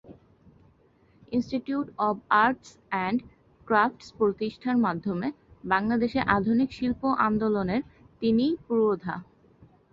Institute 1.31 1.87
of 1.99 2.15
Arts 2.43 2.69
and 2.91 3.19
Crafts 3.67 4.07
প্রতিষ্ঠার 4.17 4.77
মাধ্যমে 4.77 5.27
বাংলাদেশে 5.63 6.19
আধুনিক 6.37 6.69
শিল্প 6.71 7.01
আন্দোলনের 7.27 7.81
তিনিই 8.21 8.53
পুরোধা। 8.65 9.15